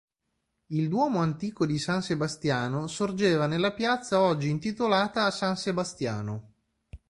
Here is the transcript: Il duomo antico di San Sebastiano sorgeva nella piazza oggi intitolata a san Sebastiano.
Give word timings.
Il 0.69 0.87
duomo 0.89 1.19
antico 1.19 1.63
di 1.67 1.77
San 1.77 2.01
Sebastiano 2.01 2.87
sorgeva 2.87 3.45
nella 3.45 3.71
piazza 3.71 4.19
oggi 4.19 4.49
intitolata 4.49 5.25
a 5.25 5.29
san 5.29 5.55
Sebastiano. 5.55 6.53